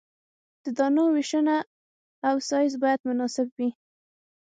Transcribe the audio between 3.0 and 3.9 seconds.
مناسب وي